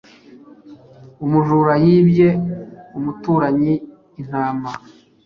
Umujura 1.23 1.73
yibye 1.85 2.29
umuturanyi 2.97 3.73
intama 4.19 4.69